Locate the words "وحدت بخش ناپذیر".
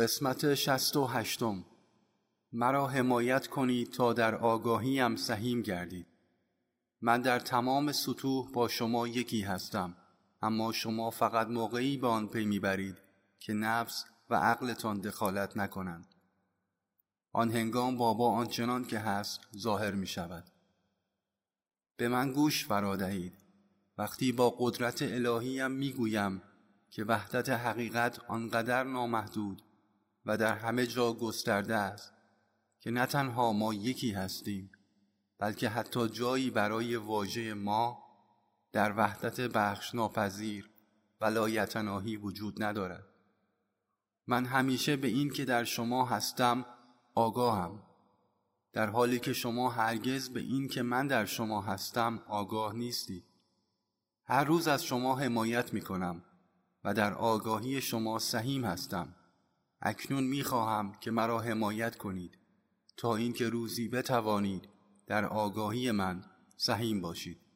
38.96-40.70